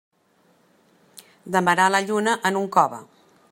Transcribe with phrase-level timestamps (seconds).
[1.57, 3.03] Demanar la lluna en un cove.